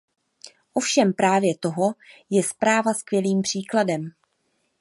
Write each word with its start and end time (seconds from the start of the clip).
Ovšem 0.73 1.13
právě 1.13 1.57
toho 1.57 1.93
je 2.29 2.43
zpráva 2.43 2.93
skvělým 2.93 3.41
příkladem. 3.41 4.11